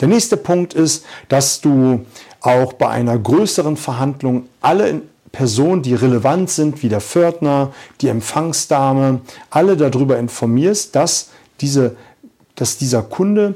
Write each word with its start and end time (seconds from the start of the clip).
Der 0.00 0.08
nächste 0.08 0.36
Punkt 0.36 0.74
ist, 0.74 1.04
dass 1.28 1.60
du 1.60 2.04
auch 2.40 2.74
bei 2.74 2.88
einer 2.88 3.18
größeren 3.18 3.76
Verhandlung 3.76 4.48
alle 4.60 5.02
Personen, 5.32 5.82
die 5.82 5.94
relevant 5.94 6.50
sind, 6.50 6.82
wie 6.82 6.88
der 6.88 7.00
Pförtner, 7.00 7.72
die 8.00 8.08
Empfangsdame, 8.08 9.20
alle 9.50 9.76
darüber 9.76 10.18
informierst, 10.18 10.94
dass, 10.94 11.30
diese, 11.60 11.96
dass 12.54 12.78
dieser 12.78 13.02
Kunde 13.02 13.54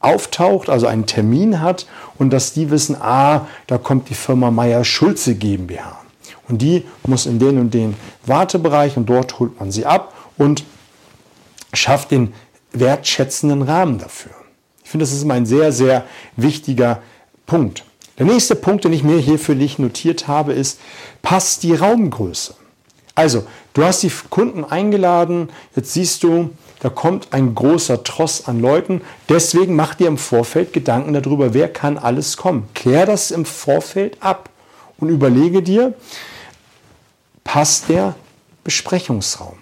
auftaucht, 0.00 0.68
also 0.68 0.86
einen 0.86 1.06
Termin 1.06 1.60
hat 1.60 1.86
und 2.18 2.32
dass 2.32 2.52
die 2.52 2.70
wissen, 2.70 2.96
ah, 3.00 3.46
da 3.66 3.78
kommt 3.78 4.10
die 4.10 4.14
Firma 4.14 4.50
Meier 4.50 4.84
Schulze 4.84 5.34
GmbH. 5.34 6.00
Und 6.48 6.60
die 6.60 6.84
muss 7.06 7.26
in 7.26 7.38
den 7.38 7.58
und 7.58 7.72
den 7.72 7.94
Wartebereich 8.26 8.96
und 8.96 9.06
dort 9.08 9.38
holt 9.38 9.58
man 9.58 9.70
sie 9.70 9.86
ab 9.86 10.12
und 10.36 10.64
schafft 11.72 12.10
den 12.10 12.34
wertschätzenden 12.72 13.62
Rahmen 13.62 13.98
dafür. 13.98 14.32
Ich 14.92 14.94
finde, 14.94 15.04
das 15.04 15.14
ist 15.14 15.22
immer 15.22 15.32
ein 15.32 15.46
sehr, 15.46 15.72
sehr 15.72 16.04
wichtiger 16.36 17.00
Punkt. 17.46 17.82
Der 18.18 18.26
nächste 18.26 18.54
Punkt, 18.54 18.84
den 18.84 18.92
ich 18.92 19.02
mir 19.02 19.16
hier 19.16 19.38
für 19.38 19.56
dich 19.56 19.78
notiert 19.78 20.28
habe, 20.28 20.52
ist, 20.52 20.78
passt 21.22 21.62
die 21.62 21.74
Raumgröße. 21.74 22.54
Also, 23.14 23.46
du 23.72 23.84
hast 23.84 24.02
die 24.02 24.12
Kunden 24.28 24.66
eingeladen, 24.66 25.48
jetzt 25.74 25.94
siehst 25.94 26.22
du, 26.24 26.50
da 26.80 26.90
kommt 26.90 27.28
ein 27.30 27.54
großer 27.54 28.04
Tross 28.04 28.46
an 28.46 28.60
Leuten. 28.60 29.00
Deswegen 29.30 29.76
mach 29.76 29.94
dir 29.94 30.08
im 30.08 30.18
Vorfeld 30.18 30.74
Gedanken 30.74 31.14
darüber, 31.14 31.54
wer 31.54 31.72
kann 31.72 31.96
alles 31.96 32.36
kommen. 32.36 32.68
Klär 32.74 33.06
das 33.06 33.30
im 33.30 33.46
Vorfeld 33.46 34.18
ab 34.22 34.50
und 34.98 35.08
überlege 35.08 35.62
dir, 35.62 35.94
passt 37.44 37.88
der 37.88 38.14
Besprechungsraum 38.62 39.56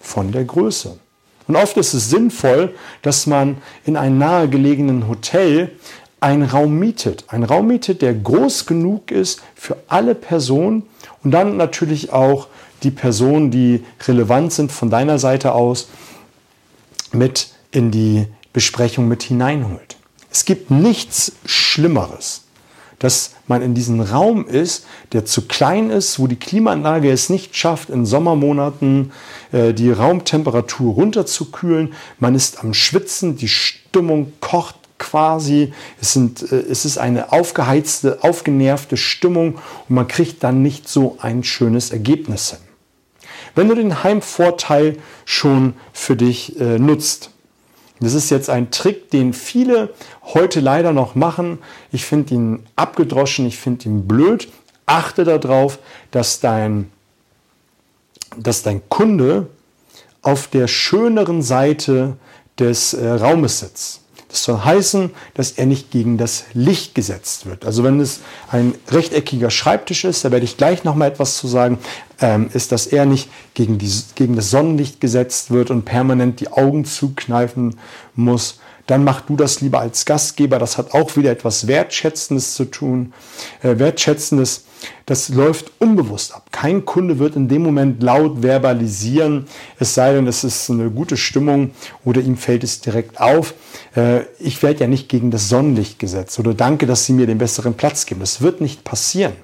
von 0.00 0.32
der 0.32 0.44
Größe. 0.46 0.98
Und 1.48 1.56
oft 1.56 1.76
ist 1.76 1.94
es 1.94 2.10
sinnvoll, 2.10 2.74
dass 3.02 3.26
man 3.26 3.58
in 3.84 3.96
einem 3.96 4.18
nahegelegenen 4.18 5.08
Hotel 5.08 5.70
einen 6.20 6.42
Raum 6.42 6.78
mietet. 6.78 7.24
Ein 7.28 7.44
Raum 7.44 7.68
mietet, 7.68 8.02
der 8.02 8.14
groß 8.14 8.66
genug 8.66 9.10
ist 9.10 9.42
für 9.54 9.76
alle 9.86 10.14
Personen 10.14 10.84
und 11.22 11.30
dann 11.30 11.56
natürlich 11.56 12.12
auch 12.12 12.48
die 12.82 12.90
Personen, 12.90 13.50
die 13.50 13.84
relevant 14.06 14.52
sind 14.52 14.72
von 14.72 14.90
deiner 14.90 15.18
Seite 15.18 15.52
aus, 15.52 15.88
mit 17.12 17.48
in 17.70 17.90
die 17.90 18.26
Besprechung 18.52 19.08
mit 19.08 19.22
hineinholt. 19.22 19.96
Es 20.30 20.44
gibt 20.44 20.70
nichts 20.70 21.32
Schlimmeres, 21.44 22.45
dass 22.98 23.34
man 23.46 23.62
in 23.62 23.74
diesem 23.74 24.00
Raum 24.00 24.46
ist, 24.46 24.86
der 25.12 25.24
zu 25.24 25.46
klein 25.46 25.90
ist, 25.90 26.18
wo 26.18 26.26
die 26.26 26.36
Klimaanlage 26.36 27.10
es 27.10 27.28
nicht 27.28 27.56
schafft, 27.56 27.90
in 27.90 28.06
Sommermonaten 28.06 29.12
äh, 29.52 29.72
die 29.74 29.90
Raumtemperatur 29.90 30.94
runterzukühlen. 30.94 31.94
Man 32.18 32.34
ist 32.34 32.62
am 32.62 32.74
Schwitzen, 32.74 33.36
die 33.36 33.48
Stimmung 33.48 34.32
kocht 34.40 34.76
quasi. 34.98 35.72
Es, 36.00 36.12
sind, 36.12 36.50
äh, 36.50 36.56
es 36.56 36.84
ist 36.84 36.98
eine 36.98 37.32
aufgeheizte, 37.32 38.18
aufgenervte 38.22 38.96
Stimmung 38.96 39.56
und 39.88 39.94
man 39.94 40.08
kriegt 40.08 40.42
dann 40.42 40.62
nicht 40.62 40.88
so 40.88 41.18
ein 41.20 41.44
schönes 41.44 41.90
Ergebnis 41.90 42.50
hin. 42.50 42.60
Wenn 43.54 43.68
du 43.68 43.74
den 43.74 44.04
Heimvorteil 44.04 44.98
schon 45.24 45.74
für 45.92 46.14
dich 46.14 46.60
äh, 46.60 46.78
nutzt, 46.78 47.30
das 48.00 48.14
ist 48.14 48.30
jetzt 48.30 48.50
ein 48.50 48.70
Trick, 48.70 49.10
den 49.10 49.32
viele 49.32 49.94
heute 50.22 50.60
leider 50.60 50.92
noch 50.92 51.14
machen. 51.14 51.58
Ich 51.92 52.04
finde 52.04 52.34
ihn 52.34 52.66
abgedroschen, 52.76 53.46
ich 53.46 53.56
finde 53.56 53.86
ihn 53.86 54.06
blöd. 54.06 54.48
Achte 54.84 55.24
darauf, 55.24 55.78
dass 56.10 56.40
dein, 56.40 56.90
dass 58.36 58.62
dein 58.62 58.86
Kunde 58.88 59.48
auf 60.22 60.48
der 60.48 60.68
schöneren 60.68 61.42
Seite 61.42 62.16
des 62.58 62.94
äh, 62.94 63.08
Raumes 63.08 63.60
sitzt. 63.60 64.02
Das 64.28 64.42
soll 64.42 64.58
heißen, 64.58 65.10
dass 65.34 65.52
er 65.52 65.66
nicht 65.66 65.90
gegen 65.90 66.18
das 66.18 66.44
Licht 66.52 66.94
gesetzt 66.94 67.46
wird. 67.46 67.64
Also 67.64 67.84
wenn 67.84 68.00
es 68.00 68.20
ein 68.50 68.74
rechteckiger 68.88 69.50
Schreibtisch 69.50 70.04
ist, 70.04 70.24
da 70.24 70.32
werde 70.32 70.44
ich 70.44 70.56
gleich 70.56 70.82
noch 70.82 70.96
mal 70.96 71.06
etwas 71.06 71.36
zu 71.36 71.46
sagen, 71.46 71.78
ähm, 72.20 72.50
ist, 72.52 72.72
dass 72.72 72.86
er 72.86 73.06
nicht 73.06 73.28
gegen, 73.54 73.78
die, 73.78 73.90
gegen 74.14 74.34
das 74.34 74.50
Sonnenlicht 74.50 75.00
gesetzt 75.00 75.50
wird 75.50 75.70
und 75.70 75.84
permanent 75.84 76.40
die 76.40 76.48
Augen 76.48 76.84
zukneifen 76.84 77.76
muss. 78.14 78.58
Dann 78.86 79.04
mach 79.04 79.20
du 79.22 79.36
das 79.36 79.60
lieber 79.60 79.80
als 79.80 80.04
Gastgeber. 80.04 80.58
Das 80.58 80.78
hat 80.78 80.94
auch 80.94 81.16
wieder 81.16 81.30
etwas 81.30 81.66
Wertschätzendes 81.66 82.54
zu 82.54 82.66
tun. 82.66 83.12
Äh, 83.62 83.78
Wertschätzendes 83.78 84.64
das 85.06 85.28
läuft 85.28 85.70
unbewusst 85.78 86.34
ab. 86.34 86.48
Kein 86.50 86.84
Kunde 86.84 87.18
wird 87.18 87.36
in 87.36 87.48
dem 87.48 87.62
Moment 87.62 88.02
laut 88.02 88.42
verbalisieren, 88.42 89.46
es 89.78 89.94
sei 89.94 90.12
denn, 90.12 90.26
es 90.26 90.44
ist 90.44 90.70
eine 90.70 90.90
gute 90.90 91.16
Stimmung 91.16 91.70
oder 92.04 92.20
ihm 92.20 92.36
fällt 92.36 92.64
es 92.64 92.80
direkt 92.80 93.20
auf. 93.20 93.54
Äh, 93.94 94.22
ich 94.38 94.62
werde 94.62 94.80
ja 94.80 94.86
nicht 94.86 95.08
gegen 95.08 95.30
das 95.30 95.48
Sonnenlicht 95.48 95.98
gesetzt 95.98 96.38
oder 96.38 96.54
danke, 96.54 96.86
dass 96.86 97.04
Sie 97.04 97.12
mir 97.12 97.26
den 97.26 97.38
besseren 97.38 97.74
Platz 97.74 98.06
geben. 98.06 98.20
Das 98.20 98.40
wird 98.40 98.60
nicht 98.60 98.84
passieren. 98.84 99.34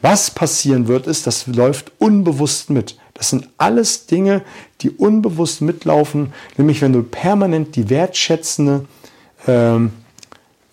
Was 0.00 0.30
passieren 0.30 0.88
wird, 0.88 1.06
ist, 1.06 1.26
das 1.26 1.46
läuft 1.46 1.92
unbewusst 1.98 2.70
mit. 2.70 2.96
Das 3.22 3.30
sind 3.30 3.48
alles 3.56 4.06
Dinge, 4.06 4.42
die 4.80 4.90
unbewusst 4.90 5.60
mitlaufen, 5.60 6.32
nämlich 6.56 6.82
wenn 6.82 6.92
du 6.92 7.04
permanent 7.04 7.76
die 7.76 7.88
wertschätzende 7.88 8.84
ähm, 9.46 9.92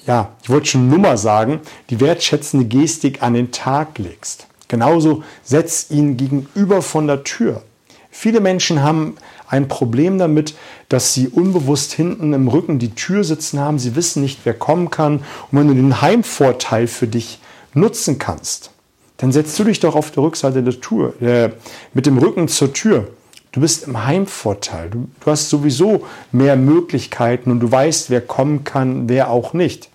ja, 0.08 0.32
ich 0.42 0.50
wollte 0.50 0.66
schon 0.66 0.90
Nummer 0.90 1.16
sagen, 1.16 1.60
die 1.92 2.00
wertschätzende 2.00 2.66
Gestik 2.66 3.22
an 3.22 3.36
den 3.36 3.52
Tag 3.52 4.00
legst. 4.00 4.48
Genauso 4.68 5.22
setz 5.44 5.92
ihn 5.92 6.18
gegenüber 6.18 6.82
von 6.82 7.06
der 7.06 7.24
Tür. 7.24 7.62
Viele 8.10 8.40
Menschen 8.40 8.81
haben 8.81 9.18
ein 9.48 9.68
Problem 9.68 10.18
damit, 10.18 10.56
dass 10.90 11.14
sie 11.14 11.28
unbewusst 11.28 11.94
hinten 11.94 12.34
im 12.34 12.48
Rücken 12.48 12.80
die 12.80 12.96
Tür 12.96 13.24
sitzen 13.24 13.60
haben. 13.60 13.78
Sie 13.78 13.96
wissen 13.96 14.24
nicht, 14.24 14.40
wer 14.44 14.56
kommen 14.56 14.90
kann. 14.90 15.18
Und 15.52 15.60
wenn 15.60 15.68
du 15.68 15.76
den 15.76 16.02
Heimvorteil 16.02 16.88
für 16.88 17.08
dich 17.08 17.40
nutzen 17.76 18.18
kannst, 18.18 18.72
dann 19.19 19.31
setzt 19.31 19.59
du 19.59 19.66
dich 19.66 19.80
doch 19.80 19.96
auf 19.96 20.12
der 20.12 20.24
Rückseite 20.24 20.63
der 20.63 20.80
Tür, 20.80 21.13
äh, 21.22 21.50
mit 21.94 22.06
dem 22.06 22.18
Rücken 22.18 22.47
zur 22.47 22.74
Tür. 22.74 23.07
Du 23.52 23.62
bist 23.62 23.88
im 23.88 24.06
Heimvorteil. 24.06 24.90
Du, 24.90 25.07
du 25.19 25.31
hast 25.31 25.50
sowieso 25.50 26.06
mehr 26.31 26.56
Möglichkeiten 26.56 27.52
und 27.52 27.59
du 27.59 27.72
weißt, 27.72 28.09
wer 28.09 28.22
kommen 28.22 28.63
kann, 28.63 29.09
wer 29.09 29.30
auch 29.30 29.53
nicht. 29.53 29.90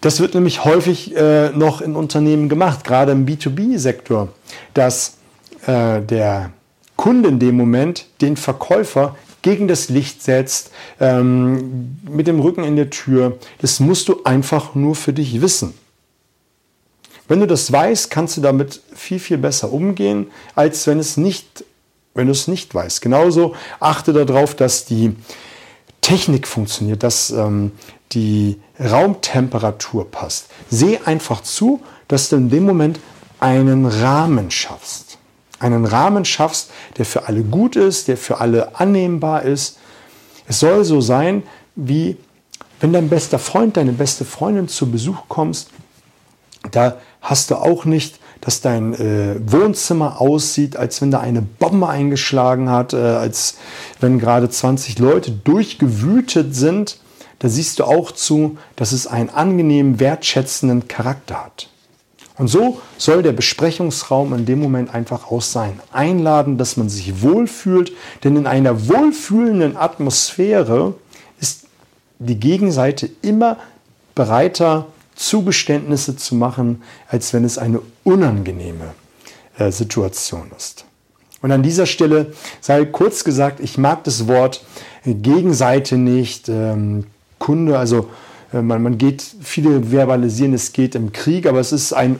Das 0.00 0.20
wird 0.20 0.34
nämlich 0.34 0.64
häufig 0.64 1.14
äh, 1.16 1.50
noch 1.50 1.80
in 1.80 1.94
Unternehmen 1.94 2.48
gemacht, 2.48 2.84
gerade 2.84 3.12
im 3.12 3.26
B2B-Sektor, 3.26 4.28
dass 4.72 5.16
äh, 5.66 6.00
der 6.00 6.50
Kunde 6.96 7.28
in 7.28 7.38
dem 7.38 7.56
Moment 7.56 8.06
den 8.20 8.36
Verkäufer 8.36 9.16
gegen 9.42 9.68
das 9.68 9.88
Licht 9.90 10.22
setzt, 10.22 10.70
ähm, 11.00 11.98
mit 12.08 12.26
dem 12.26 12.40
Rücken 12.40 12.64
in 12.64 12.76
der 12.76 12.90
Tür. 12.90 13.38
Das 13.60 13.80
musst 13.80 14.08
du 14.08 14.22
einfach 14.24 14.74
nur 14.74 14.94
für 14.94 15.12
dich 15.12 15.40
wissen. 15.42 15.74
Wenn 17.28 17.40
du 17.40 17.46
das 17.46 17.70
weißt, 17.72 18.10
kannst 18.10 18.36
du 18.36 18.40
damit 18.40 18.80
viel, 18.94 19.18
viel 19.18 19.38
besser 19.38 19.72
umgehen, 19.72 20.30
als 20.54 20.86
wenn, 20.86 20.98
es 20.98 21.16
nicht, 21.16 21.64
wenn 22.14 22.26
du 22.26 22.32
es 22.32 22.48
nicht 22.48 22.74
weißt. 22.74 23.00
Genauso 23.02 23.54
achte 23.80 24.12
darauf, 24.12 24.54
dass 24.54 24.84
die 24.84 25.16
Technik 26.00 26.46
funktioniert, 26.46 27.02
dass 27.02 27.30
ähm, 27.30 27.72
die 28.12 28.60
Raumtemperatur 28.78 30.10
passt. 30.10 30.46
Seh 30.70 30.98
einfach 31.04 31.42
zu, 31.42 31.80
dass 32.06 32.28
du 32.28 32.36
in 32.36 32.48
dem 32.48 32.64
Moment 32.64 33.00
einen 33.40 33.86
Rahmen 33.86 34.50
schaffst. 34.50 35.18
Einen 35.58 35.84
Rahmen 35.84 36.24
schaffst, 36.24 36.70
der 36.98 37.06
für 37.06 37.26
alle 37.26 37.42
gut 37.42 37.76
ist, 37.76 38.08
der 38.08 38.16
für 38.16 38.38
alle 38.38 38.78
annehmbar 38.78 39.42
ist. 39.42 39.78
Es 40.46 40.60
soll 40.60 40.84
so 40.84 41.00
sein, 41.00 41.42
wie 41.74 42.16
wenn 42.78 42.92
dein 42.92 43.08
bester 43.08 43.38
Freund, 43.38 43.76
deine 43.76 43.92
beste 43.92 44.24
Freundin 44.24 44.68
zu 44.68 44.90
Besuch 44.90 45.22
kommst, 45.28 45.70
da 46.70 46.96
hast 47.20 47.50
du 47.50 47.56
auch 47.56 47.84
nicht, 47.84 48.18
dass 48.40 48.60
dein 48.60 48.94
äh, 48.94 49.36
Wohnzimmer 49.44 50.20
aussieht, 50.20 50.76
als 50.76 51.00
wenn 51.02 51.10
da 51.10 51.20
eine 51.20 51.42
Bombe 51.42 51.88
eingeschlagen 51.88 52.70
hat, 52.70 52.92
äh, 52.92 52.96
als 52.96 53.56
wenn 54.00 54.18
gerade 54.18 54.48
20 54.48 54.98
Leute 54.98 55.32
durchgewütet 55.32 56.54
sind. 56.54 56.98
Da 57.38 57.48
siehst 57.48 57.78
du 57.78 57.84
auch 57.84 58.12
zu, 58.12 58.56
dass 58.76 58.92
es 58.92 59.06
einen 59.06 59.30
angenehmen, 59.30 60.00
wertschätzenden 60.00 60.88
Charakter 60.88 61.44
hat. 61.44 61.68
Und 62.38 62.48
so 62.48 62.80
soll 62.98 63.22
der 63.22 63.32
Besprechungsraum 63.32 64.34
in 64.34 64.44
dem 64.44 64.60
Moment 64.60 64.94
einfach 64.94 65.30
aus 65.30 65.52
sein. 65.52 65.80
Einladen, 65.92 66.58
dass 66.58 66.76
man 66.76 66.88
sich 66.88 67.22
wohlfühlt, 67.22 67.92
denn 68.24 68.36
in 68.36 68.46
einer 68.46 68.88
wohlfühlenden 68.88 69.76
Atmosphäre 69.76 70.94
ist 71.40 71.66
die 72.18 72.38
Gegenseite 72.38 73.08
immer 73.22 73.56
bereiter, 74.14 74.86
Zugeständnisse 75.16 76.16
zu 76.16 76.34
machen, 76.34 76.82
als 77.08 77.32
wenn 77.32 77.44
es 77.44 77.58
eine 77.58 77.80
unangenehme 78.04 78.94
äh, 79.58 79.72
Situation 79.72 80.50
ist. 80.56 80.84
Und 81.42 81.52
an 81.52 81.62
dieser 81.62 81.86
Stelle 81.86 82.32
sei 82.60 82.84
kurz 82.84 83.24
gesagt, 83.24 83.60
ich 83.60 83.78
mag 83.78 84.04
das 84.04 84.28
Wort 84.28 84.64
Gegenseite 85.04 85.96
nicht, 85.96 86.48
ähm, 86.48 87.06
Kunde, 87.38 87.78
also 87.78 88.08
äh, 88.52 88.62
man, 88.62 88.82
man 88.82 88.98
geht, 88.98 89.22
viele 89.42 89.90
verbalisieren, 89.90 90.54
es 90.54 90.72
geht 90.72 90.94
im 90.94 91.12
Krieg, 91.12 91.46
aber 91.46 91.60
es 91.60 91.72
ist 91.72 91.92
ein, 91.92 92.18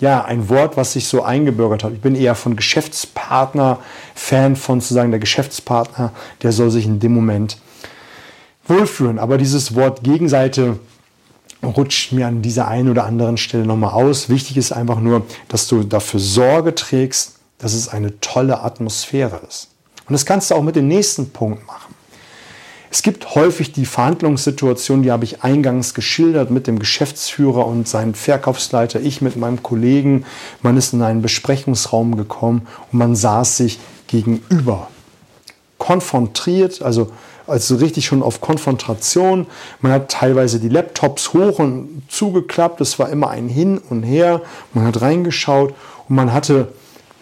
ja, 0.00 0.24
ein 0.24 0.48
Wort, 0.48 0.76
was 0.76 0.92
sich 0.92 1.06
so 1.06 1.22
eingebürgert 1.22 1.84
hat. 1.84 1.92
Ich 1.92 2.00
bin 2.00 2.14
eher 2.14 2.34
von 2.34 2.56
Geschäftspartner, 2.56 3.78
Fan 4.14 4.56
von 4.56 4.80
zu 4.80 4.94
sagen, 4.94 5.10
der 5.10 5.20
Geschäftspartner, 5.20 6.12
der 6.42 6.52
soll 6.52 6.70
sich 6.70 6.86
in 6.86 7.00
dem 7.00 7.14
Moment 7.14 7.58
wohlfühlen. 8.66 9.18
Aber 9.18 9.38
dieses 9.38 9.74
Wort 9.74 10.02
Gegenseite 10.02 10.78
rutscht 11.64 12.12
mir 12.12 12.26
an 12.26 12.42
dieser 12.42 12.68
einen 12.68 12.90
oder 12.90 13.04
anderen 13.04 13.36
Stelle 13.36 13.66
nochmal 13.66 13.92
aus. 13.92 14.28
Wichtig 14.28 14.56
ist 14.56 14.72
einfach 14.72 15.00
nur, 15.00 15.26
dass 15.48 15.66
du 15.66 15.82
dafür 15.82 16.20
Sorge 16.20 16.74
trägst, 16.74 17.36
dass 17.58 17.74
es 17.74 17.88
eine 17.88 18.20
tolle 18.20 18.62
Atmosphäre 18.62 19.40
ist. 19.48 19.68
Und 20.06 20.12
das 20.12 20.26
kannst 20.26 20.50
du 20.50 20.54
auch 20.54 20.62
mit 20.62 20.76
dem 20.76 20.88
nächsten 20.88 21.30
Punkt 21.30 21.66
machen. 21.66 21.94
Es 22.90 23.02
gibt 23.02 23.34
häufig 23.34 23.72
die 23.72 23.86
Verhandlungssituation, 23.86 25.02
die 25.02 25.10
habe 25.10 25.24
ich 25.24 25.42
eingangs 25.42 25.94
geschildert 25.94 26.52
mit 26.52 26.68
dem 26.68 26.78
Geschäftsführer 26.78 27.66
und 27.66 27.88
seinem 27.88 28.14
Verkaufsleiter, 28.14 29.00
ich 29.00 29.20
mit 29.20 29.34
meinem 29.34 29.64
Kollegen. 29.64 30.24
Man 30.62 30.76
ist 30.76 30.92
in 30.92 31.02
einen 31.02 31.20
Besprechungsraum 31.20 32.16
gekommen 32.16 32.68
und 32.92 32.98
man 32.98 33.16
saß 33.16 33.56
sich 33.56 33.80
gegenüber. 34.06 34.88
Konfrontiert, 35.78 36.82
also 36.82 37.10
also 37.46 37.76
richtig 37.76 38.06
schon 38.06 38.22
auf 38.22 38.40
Konfrontation. 38.40 39.46
Man 39.80 39.92
hat 39.92 40.10
teilweise 40.10 40.60
die 40.60 40.68
Laptops 40.68 41.32
hoch 41.32 41.58
und 41.58 42.02
zugeklappt. 42.08 42.80
Es 42.80 42.98
war 42.98 43.10
immer 43.10 43.30
ein 43.30 43.48
Hin 43.48 43.78
und 43.90 44.02
Her. 44.02 44.42
Man 44.72 44.86
hat 44.86 45.00
reingeschaut 45.00 45.74
und 46.08 46.16
man 46.16 46.32
hatte 46.32 46.72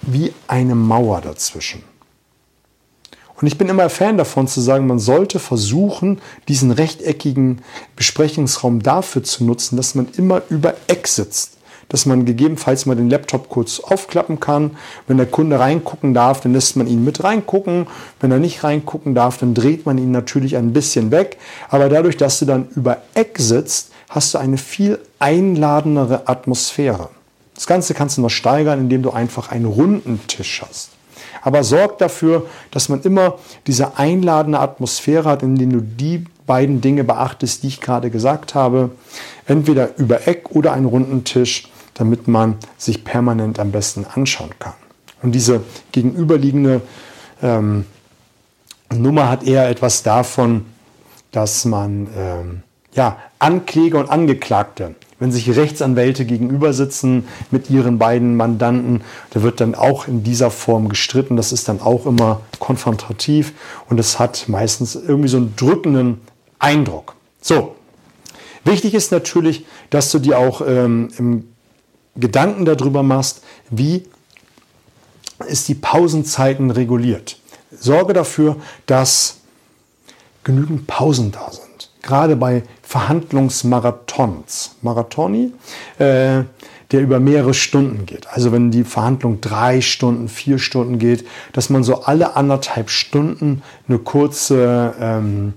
wie 0.02 0.32
eine 0.48 0.74
Mauer 0.74 1.20
dazwischen. 1.20 1.82
Und 3.40 3.48
ich 3.48 3.58
bin 3.58 3.68
immer 3.68 3.90
Fan 3.90 4.18
davon 4.18 4.46
zu 4.46 4.60
sagen, 4.60 4.86
man 4.86 5.00
sollte 5.00 5.40
versuchen, 5.40 6.20
diesen 6.46 6.70
rechteckigen 6.70 7.62
Besprechungsraum 7.96 8.82
dafür 8.82 9.24
zu 9.24 9.44
nutzen, 9.44 9.76
dass 9.76 9.96
man 9.96 10.08
immer 10.16 10.42
über 10.48 10.74
Eck 10.86 11.08
sitzt 11.08 11.58
dass 11.92 12.06
man 12.06 12.24
gegebenenfalls 12.24 12.86
mal 12.86 12.96
den 12.96 13.10
Laptop 13.10 13.50
kurz 13.50 13.78
aufklappen 13.78 14.40
kann. 14.40 14.72
Wenn 15.06 15.18
der 15.18 15.26
Kunde 15.26 15.60
reingucken 15.60 16.14
darf, 16.14 16.40
dann 16.40 16.54
lässt 16.54 16.74
man 16.74 16.86
ihn 16.86 17.04
mit 17.04 17.22
reingucken. 17.22 17.86
Wenn 18.18 18.32
er 18.32 18.38
nicht 18.38 18.64
reingucken 18.64 19.14
darf, 19.14 19.36
dann 19.36 19.52
dreht 19.52 19.84
man 19.84 19.98
ihn 19.98 20.10
natürlich 20.10 20.56
ein 20.56 20.72
bisschen 20.72 21.10
weg. 21.10 21.36
Aber 21.68 21.90
dadurch, 21.90 22.16
dass 22.16 22.38
du 22.38 22.46
dann 22.46 22.68
über 22.74 23.02
Eck 23.12 23.36
sitzt, 23.38 23.92
hast 24.08 24.32
du 24.32 24.38
eine 24.38 24.56
viel 24.56 24.98
einladendere 25.18 26.28
Atmosphäre. 26.28 27.10
Das 27.54 27.66
Ganze 27.66 27.92
kannst 27.92 28.16
du 28.16 28.22
noch 28.22 28.30
steigern, 28.30 28.80
indem 28.80 29.02
du 29.02 29.10
einfach 29.10 29.50
einen 29.50 29.66
runden 29.66 30.18
Tisch 30.28 30.62
hast. 30.66 30.92
Aber 31.42 31.62
sorg 31.62 31.98
dafür, 31.98 32.46
dass 32.70 32.88
man 32.88 33.02
immer 33.02 33.34
diese 33.66 33.98
einladende 33.98 34.60
Atmosphäre 34.60 35.28
hat, 35.28 35.42
indem 35.42 35.72
du 35.72 35.80
die 35.82 36.24
beiden 36.46 36.80
Dinge 36.80 37.04
beachtest, 37.04 37.62
die 37.62 37.68
ich 37.68 37.80
gerade 37.82 38.10
gesagt 38.10 38.54
habe. 38.54 38.90
Entweder 39.46 39.90
über 39.98 40.26
Eck 40.26 40.52
oder 40.52 40.72
einen 40.72 40.86
runden 40.86 41.24
Tisch 41.24 41.68
damit 41.94 42.28
man 42.28 42.56
sich 42.78 43.04
permanent 43.04 43.58
am 43.58 43.72
besten 43.72 44.04
anschauen 44.04 44.50
kann. 44.58 44.74
Und 45.22 45.32
diese 45.32 45.62
gegenüberliegende 45.92 46.80
ähm, 47.42 47.84
Nummer 48.92 49.28
hat 49.28 49.44
eher 49.44 49.68
etwas 49.68 50.02
davon, 50.02 50.66
dass 51.30 51.64
man 51.64 52.08
ähm, 52.16 52.62
ja, 52.94 53.16
Ankläger 53.38 53.98
und 53.98 54.10
Angeklagte, 54.10 54.94
wenn 55.18 55.32
sich 55.32 55.54
Rechtsanwälte 55.54 56.24
gegenüber 56.24 56.72
sitzen 56.72 57.28
mit 57.50 57.70
ihren 57.70 57.98
beiden 57.98 58.36
Mandanten, 58.36 59.02
da 59.30 59.42
wird 59.42 59.60
dann 59.60 59.74
auch 59.74 60.08
in 60.08 60.24
dieser 60.24 60.50
Form 60.50 60.88
gestritten. 60.88 61.36
Das 61.36 61.52
ist 61.52 61.68
dann 61.68 61.80
auch 61.80 62.06
immer 62.06 62.40
konfrontativ 62.58 63.52
und 63.88 63.98
es 63.98 64.18
hat 64.18 64.48
meistens 64.48 64.94
irgendwie 64.94 65.28
so 65.28 65.38
einen 65.38 65.54
drückenden 65.56 66.20
Eindruck. 66.58 67.14
So, 67.40 67.76
wichtig 68.64 68.94
ist 68.94 69.12
natürlich, 69.12 69.64
dass 69.90 70.10
du 70.10 70.18
dir 70.18 70.38
auch 70.38 70.60
ähm, 70.66 71.08
im 71.18 71.51
Gedanken 72.16 72.64
darüber 72.64 73.02
machst, 73.02 73.42
wie 73.70 74.04
ist 75.46 75.68
die 75.68 75.74
Pausenzeiten 75.74 76.70
reguliert. 76.70 77.38
Sorge 77.70 78.12
dafür, 78.12 78.56
dass 78.86 79.38
genügend 80.44 80.86
Pausen 80.86 81.32
da 81.32 81.50
sind. 81.50 81.90
Gerade 82.02 82.36
bei 82.36 82.64
Verhandlungsmarathons. 82.82 84.76
Marathoni, 84.82 85.52
äh, 85.98 86.42
der 86.90 87.00
über 87.00 87.20
mehrere 87.20 87.54
Stunden 87.54 88.04
geht. 88.04 88.26
Also 88.28 88.52
wenn 88.52 88.70
die 88.70 88.84
Verhandlung 88.84 89.40
drei 89.40 89.80
Stunden, 89.80 90.28
vier 90.28 90.58
Stunden 90.58 90.98
geht, 90.98 91.26
dass 91.52 91.70
man 91.70 91.84
so 91.84 92.02
alle 92.02 92.36
anderthalb 92.36 92.90
Stunden 92.90 93.62
eine 93.88 93.98
kurze 93.98 94.94
ähm, 95.00 95.54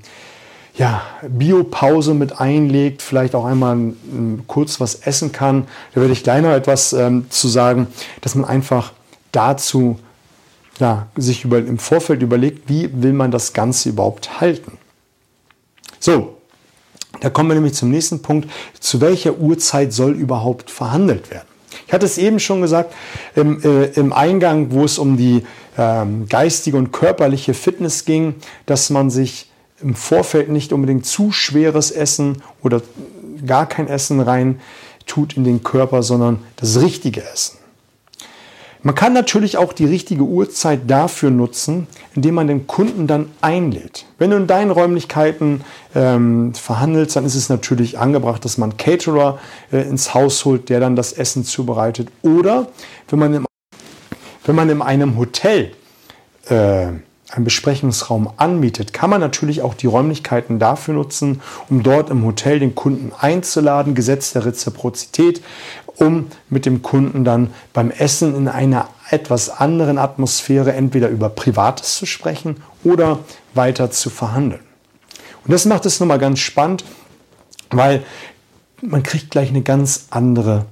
ja, 0.77 1.01
Biopause 1.27 2.13
mit 2.13 2.39
einlegt, 2.39 3.01
vielleicht 3.01 3.33
auch 3.33 3.45
einmal 3.45 3.74
m, 3.75 4.44
kurz 4.48 4.80
was 4.80 4.95
essen 4.95 5.31
kann. 5.31 5.68
Da 5.94 6.01
werde 6.01 6.13
ich 6.13 6.24
gleich 6.24 6.42
noch 6.42 6.51
etwas 6.51 6.92
ähm, 6.94 7.27
zu 7.30 7.48
sagen, 7.48 7.88
dass 8.22 8.36
man 8.36 8.45
einfach 8.45 8.92
dazu 9.31 9.98
ja, 10.80 11.07
sich 11.16 11.45
über, 11.45 11.60
im 11.60 11.77
Vorfeld 11.77 12.22
überlegt, 12.22 12.69
wie 12.69 12.89
will 13.01 13.13
man 13.13 13.31
das 13.31 13.54
Ganze 13.54 13.89
überhaupt 13.89 14.42
halten. 14.42 14.77
So, 16.00 16.38
da 17.22 17.30
kommen 17.30 17.50
wir 17.50 17.56
nämlich 17.56 17.74
zum 17.74 17.89
nächsten 17.89 18.22
Punkt. 18.22 18.50
Zu 18.80 19.00
welcher 19.00 19.38
Uhrzeit 19.38 19.94
soll 19.94 20.13
überhaupt 20.13 20.69
verhandelt 20.69 21.31
werden? 21.31 21.48
Ich 21.88 21.94
hatte 21.94 22.06
es 22.06 22.18
eben 22.18 22.39
schon 22.39 22.62
gesagt, 22.62 22.94
im, 23.36 23.62
äh, 23.63 23.86
im 23.98 24.12
Eingang, 24.12 24.72
wo 24.72 24.83
es 24.83 24.98
um 24.98 25.16
die 25.16 25.45
ähm, 25.77 26.27
geistige 26.27 26.77
und 26.77 26.92
körperliche 26.92 27.54
Fitness 27.54 28.06
ging, 28.06 28.36
dass 28.66 28.89
man 28.89 29.10
sich 29.10 29.50
im 29.81 29.95
Vorfeld 29.95 30.50
nicht 30.50 30.74
unbedingt 30.74 31.06
zu 31.06 31.31
schweres 31.31 31.92
Essen 31.92 32.42
oder 32.62 32.81
gar 33.45 33.68
kein 33.68 33.88
Essen 33.88 34.19
rein 34.19 34.60
tut 35.06 35.38
in 35.38 35.44
den 35.44 35.63
Körper, 35.63 36.04
sondern 36.04 36.39
das 36.56 36.81
richtige 36.81 37.24
Essen. 37.24 37.57
Man 38.86 38.94
kann 38.94 39.13
natürlich 39.13 39.57
auch 39.57 39.74
die 39.74 39.86
richtige 39.86 40.22
Uhrzeit 40.22 40.81
dafür 40.86 41.31
nutzen, 41.31 41.88
indem 42.13 42.36
man 42.36 42.45
den 42.45 42.68
Kunden 42.68 43.07
dann 43.07 43.31
einlädt. 43.42 44.06
Wenn 44.19 44.30
du 44.30 44.38
in 44.38 44.45
deinen 44.45 44.69
Räumlichkeiten 44.69 45.62
ähm, 45.95 46.54
verhandelst, 46.54 47.16
dann 47.16 47.25
ist 47.25 47.33
es 47.33 47.50
natürlich 47.50 47.98
angebracht, 47.98 48.45
dass 48.45 48.60
man 48.60 48.77
Caterer 48.77 49.39
äh, 49.72 49.81
ins 49.81 50.13
Haus 50.13 50.45
holt, 50.45 50.69
der 50.69 50.80
dann 50.80 50.95
das 50.95 51.13
Essen 51.13 51.44
zubereitet. 51.44 52.10
Oder 52.22 52.68
wenn 53.10 53.18
man, 53.18 53.33
im, 53.33 53.48
wenn 54.45 54.56
man 54.56 54.69
in 54.69 54.83
einem 54.83 55.18
Hotel 55.18 55.72
äh, 56.48 56.89
Besprechungsraum 57.43 58.29
anmietet, 58.37 58.93
kann 58.93 59.09
man 59.09 59.19
natürlich 59.19 59.61
auch 59.61 59.73
die 59.73 59.87
Räumlichkeiten 59.87 60.59
dafür 60.59 60.93
nutzen, 60.93 61.41
um 61.69 61.83
dort 61.83 62.09
im 62.09 62.23
Hotel 62.25 62.59
den 62.59 62.75
Kunden 62.75 63.11
einzuladen, 63.19 63.95
Gesetz 63.95 64.33
der 64.33 64.45
Reziprozität, 64.45 65.41
um 65.97 66.27
mit 66.49 66.65
dem 66.65 66.81
Kunden 66.81 67.23
dann 67.23 67.51
beim 67.73 67.91
Essen 67.91 68.35
in 68.35 68.47
einer 68.47 68.89
etwas 69.09 69.49
anderen 69.49 69.97
Atmosphäre 69.97 70.73
entweder 70.73 71.09
über 71.09 71.29
Privates 71.29 71.97
zu 71.97 72.05
sprechen 72.05 72.63
oder 72.83 73.19
weiter 73.53 73.91
zu 73.91 74.09
verhandeln. 74.09 74.61
Und 75.43 75.51
das 75.51 75.65
macht 75.65 75.85
es 75.85 75.99
nochmal 75.99 76.19
ganz 76.19 76.39
spannend, 76.39 76.83
weil 77.69 78.03
man 78.81 79.03
kriegt 79.03 79.31
gleich 79.31 79.50
eine 79.50 79.62
ganz 79.62 80.07
andere 80.10 80.65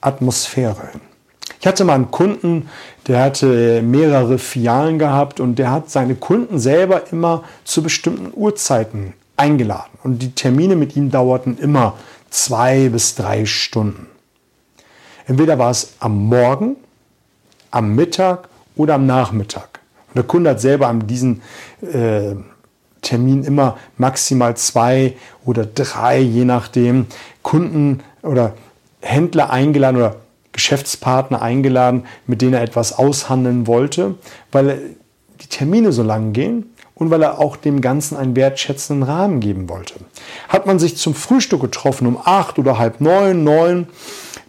Atmosphäre 0.00 0.88
hin. 0.92 1.07
Ich 1.60 1.66
hatte 1.66 1.84
mal 1.84 1.94
einen 1.94 2.10
Kunden, 2.10 2.68
der 3.06 3.20
hatte 3.20 3.82
mehrere 3.82 4.38
Filialen 4.38 4.98
gehabt 4.98 5.40
und 5.40 5.58
der 5.58 5.70
hat 5.72 5.90
seine 5.90 6.14
Kunden 6.14 6.58
selber 6.58 7.10
immer 7.10 7.44
zu 7.64 7.82
bestimmten 7.82 8.30
Uhrzeiten 8.32 9.14
eingeladen. 9.36 9.98
Und 10.04 10.20
die 10.20 10.32
Termine 10.32 10.76
mit 10.76 10.94
ihm 10.94 11.10
dauerten 11.10 11.58
immer 11.58 11.94
zwei 12.30 12.88
bis 12.88 13.14
drei 13.14 13.44
Stunden. 13.46 14.06
Entweder 15.26 15.58
war 15.58 15.70
es 15.70 15.94
am 16.00 16.28
Morgen, 16.28 16.76
am 17.70 17.94
Mittag 17.94 18.48
oder 18.76 18.94
am 18.94 19.06
Nachmittag. 19.06 19.80
Und 20.08 20.16
der 20.16 20.24
Kunde 20.24 20.50
hat 20.50 20.60
selber 20.60 20.88
an 20.88 21.06
diesen 21.06 21.42
äh, 21.82 22.34
Termin 23.02 23.44
immer 23.44 23.78
maximal 23.96 24.56
zwei 24.56 25.16
oder 25.44 25.66
drei, 25.66 26.18
je 26.18 26.44
nachdem, 26.44 27.06
Kunden 27.42 28.00
oder 28.22 28.54
Händler 29.00 29.50
eingeladen 29.50 29.96
oder 29.96 30.16
Geschäftspartner 30.58 31.40
eingeladen, 31.40 32.04
mit 32.26 32.42
denen 32.42 32.54
er 32.54 32.62
etwas 32.62 32.92
aushandeln 32.92 33.68
wollte, 33.68 34.16
weil 34.50 34.96
die 35.40 35.46
Termine 35.46 35.92
so 35.92 36.02
lang 36.02 36.32
gehen 36.32 36.74
und 36.96 37.10
weil 37.10 37.22
er 37.22 37.38
auch 37.38 37.54
dem 37.56 37.80
Ganzen 37.80 38.16
einen 38.16 38.34
wertschätzenden 38.34 39.08
Rahmen 39.08 39.38
geben 39.38 39.68
wollte. 39.68 39.94
Hat 40.48 40.66
man 40.66 40.80
sich 40.80 40.96
zum 40.96 41.14
Frühstück 41.14 41.60
getroffen 41.60 42.08
um 42.08 42.18
acht 42.24 42.58
oder 42.58 42.76
halb 42.76 43.00
neun, 43.00 43.44
neun, 43.44 43.86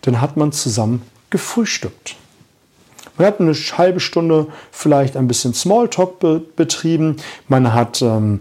dann 0.01 0.19
hat 0.19 0.35
man 0.35 0.51
zusammen 0.51 1.03
gefrühstückt. 1.29 2.15
Man 3.17 3.27
hat 3.27 3.39
eine 3.39 3.53
halbe 3.53 3.99
Stunde 3.99 4.47
vielleicht 4.71 5.15
ein 5.15 5.27
bisschen 5.27 5.53
Smalltalk 5.53 6.17
be 6.17 6.41
betrieben. 6.55 7.17
Man 7.47 7.71
hat 7.71 8.01
ähm, 8.01 8.39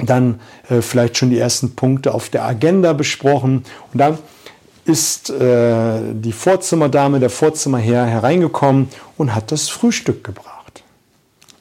dann 0.00 0.40
äh, 0.68 0.82
vielleicht 0.82 1.16
schon 1.16 1.30
die 1.30 1.38
ersten 1.38 1.76
Punkte 1.76 2.12
auf 2.12 2.28
der 2.28 2.44
Agenda 2.44 2.92
besprochen. 2.92 3.64
Und 3.92 3.98
dann 3.98 4.18
ist 4.88 5.30
äh, 5.30 6.00
die 6.14 6.32
Vorzimmerdame, 6.32 7.20
der 7.20 7.30
Vorzimmerherr 7.30 8.06
hereingekommen 8.06 8.88
und 9.16 9.34
hat 9.34 9.52
das 9.52 9.68
Frühstück 9.68 10.24
gebracht. 10.24 10.82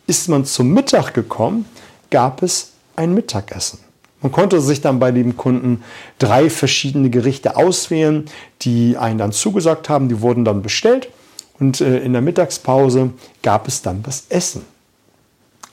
Ist 0.08 0.30
man 0.30 0.46
zum 0.46 0.74
Mittag 0.74 1.14
gekommen, 1.14 1.66
gab 2.10 2.42
es 2.42 2.72
ein 2.96 3.14
Mittagessen. 3.14 3.80
Man 4.22 4.32
konnte 4.32 4.62
sich 4.62 4.82
dann 4.82 5.00
bei 5.00 5.12
dem 5.12 5.38
Kunden 5.38 5.84
drei 6.18 6.50
verschiedene 6.50 7.10
Gerichte 7.10 7.56
auswählen, 7.56 8.26
die 8.64 8.98
einen 8.98 9.20
dann 9.20 9.32
zugesagt 9.32 9.90
haben. 9.90 10.10
Die 10.10 10.22
wurden 10.22 10.44
dann 10.44 10.62
bestellt 10.62 11.10
und 11.60 11.82
äh, 11.82 12.00
in 12.00 12.14
der 12.14 12.22
Mittagspause 12.22 13.12
gab 13.44 13.68
es 13.68 13.82
dann 13.82 14.02
das 14.04 14.26
Essen. 14.30 14.66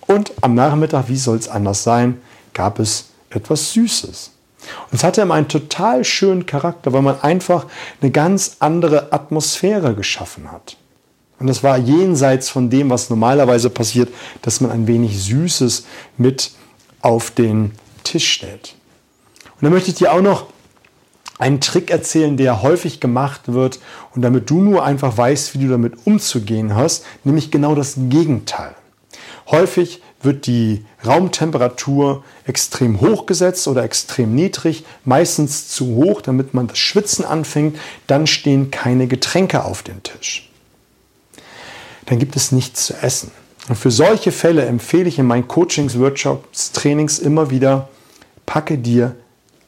Und 0.07 0.33
am 0.43 0.55
Nachmittag, 0.55 1.09
wie 1.09 1.17
soll 1.17 1.39
es 1.39 1.49
anders 1.49 1.83
sein, 1.83 2.21
gab 2.53 2.79
es 2.79 3.07
etwas 3.31 3.73
Süßes. 3.73 4.34
Und 4.91 4.97
es 4.97 5.05
hatte 5.05 5.23
immer 5.23 5.35
einen 5.35 5.49
total 5.49 6.05
schönen 6.05 6.47
Charakter, 6.47 6.93
weil 6.93 7.03
man 7.03 7.21
einfach 7.21 7.67
eine 8.01 8.11
ganz 8.11 8.57
andere 8.61 9.13
Atmosphäre 9.13 9.95
geschaffen 9.95 10.51
hat. 10.51 10.77
Und 11.39 11.49
das 11.49 11.63
war 11.63 11.77
jenseits 11.77 12.49
von 12.49 12.71
dem, 12.71 12.91
was 12.91 13.11
normalerweise 13.11 13.71
passiert, 13.71 14.09
dass 14.43 14.61
man 14.61 14.71
ein 14.71 14.87
wenig 14.87 15.23
Süßes 15.23 15.85
mit 16.17 16.53
auf 17.03 17.31
den 17.31 17.73
Tisch 18.05 18.31
stellt. 18.33 18.77
Und 19.57 19.63
dann 19.63 19.73
möchte 19.73 19.91
ich 19.91 19.97
dir 19.97 20.13
auch 20.13 20.23
noch 20.23 20.47
einen 21.39 21.61
Trick 21.61 21.91
erzählen, 21.91 22.37
der 22.37 22.63
häufig 22.63 23.01
gemacht 23.01 23.43
wird 23.47 23.81
und 24.15 24.23
damit 24.23 24.51
du 24.51 24.61
nur 24.61 24.85
einfach 24.85 25.17
weißt, 25.17 25.55
wie 25.55 25.65
du 25.65 25.71
damit 25.71 26.07
umzugehen 26.07 26.75
hast, 26.75 27.05
nämlich 27.25 27.51
genau 27.51 27.75
das 27.75 27.95
Gegenteil. 28.09 28.75
Häufig 29.47 30.01
wird 30.23 30.47
die 30.47 30.85
Raumtemperatur 31.05 32.25
extrem 32.47 33.01
hoch 33.01 33.27
gesetzt 33.27 33.69
oder 33.69 33.85
extrem 33.85 34.35
niedrig, 34.35 34.85
meistens 35.05 35.69
zu 35.69 35.97
hoch, 35.97 36.23
damit 36.23 36.55
man 36.55 36.67
das 36.67 36.79
Schwitzen 36.79 37.25
anfängt, 37.25 37.79
dann 38.07 38.27
stehen 38.27 38.71
keine 38.71 39.07
Getränke 39.07 39.65
auf 39.65 39.83
dem 39.83 40.03
Tisch. 40.03 40.51
Dann 42.07 42.19
gibt 42.19 42.37
es 42.37 42.53
nichts 42.53 42.87
zu 42.87 42.95
essen. 42.95 43.31
Und 43.69 43.77
für 43.77 43.91
solche 43.91 44.33
Fälle 44.33 44.65
empfehle 44.67 45.09
ich 45.09 45.19
in 45.19 45.27
meinen 45.27 45.49
Coachings, 45.49 45.99
Workshops, 45.99 46.73
Trainings 46.73 47.19
immer 47.19 47.51
wieder, 47.51 47.89
packe 48.47 48.79
dir 48.79 49.17